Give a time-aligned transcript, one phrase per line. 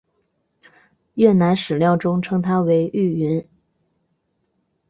[1.13, 3.45] 越南史料中称她为玉云。